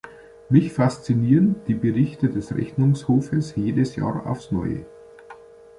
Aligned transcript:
Mich 0.49 0.73
faszinieren 0.73 1.57
die 1.67 1.75
Berichte 1.75 2.27
des 2.29 2.55
Rechnungshofes 2.55 3.53
jedes 3.55 3.95
Jahr 3.97 4.25
aufs 4.25 4.49
neue. 4.51 4.83